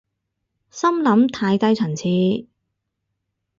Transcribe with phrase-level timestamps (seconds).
[0.71, 2.47] 心諗太低層次